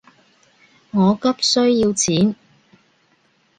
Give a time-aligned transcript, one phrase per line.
[0.89, 2.35] 我急需要錢